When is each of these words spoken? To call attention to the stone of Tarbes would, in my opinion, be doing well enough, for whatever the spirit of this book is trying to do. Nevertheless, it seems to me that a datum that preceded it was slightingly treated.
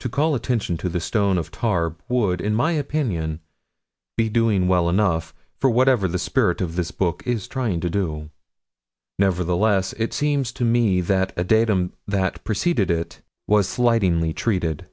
To 0.00 0.08
call 0.08 0.34
attention 0.34 0.76
to 0.78 0.88
the 0.88 0.98
stone 0.98 1.38
of 1.38 1.52
Tarbes 1.52 2.00
would, 2.08 2.40
in 2.40 2.56
my 2.56 2.72
opinion, 2.72 3.38
be 4.16 4.28
doing 4.28 4.66
well 4.66 4.88
enough, 4.88 5.32
for 5.60 5.70
whatever 5.70 6.08
the 6.08 6.18
spirit 6.18 6.60
of 6.60 6.74
this 6.74 6.90
book 6.90 7.24
is 7.24 7.46
trying 7.46 7.78
to 7.82 7.88
do. 7.88 8.30
Nevertheless, 9.16 9.92
it 9.92 10.12
seems 10.12 10.50
to 10.50 10.64
me 10.64 11.00
that 11.02 11.32
a 11.36 11.44
datum 11.44 11.92
that 12.04 12.42
preceded 12.42 12.90
it 12.90 13.22
was 13.46 13.68
slightingly 13.68 14.32
treated. 14.32 14.88